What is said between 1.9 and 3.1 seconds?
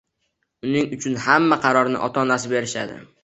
ota-onasi berishdi